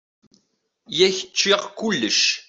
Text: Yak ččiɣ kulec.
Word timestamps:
Yak 0.97 1.17
ččiɣ 1.29 1.61
kulec. 1.77 2.21